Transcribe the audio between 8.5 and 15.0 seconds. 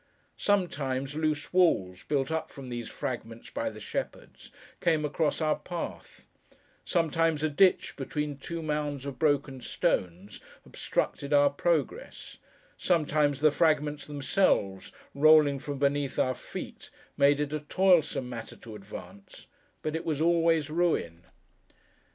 mounds of broken stones, obstructed our progress; sometimes, the fragments themselves,